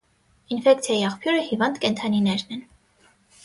[0.55, 2.69] Ինֆեկցիայի աղբյուրը հիվանդ կենդանիներն են։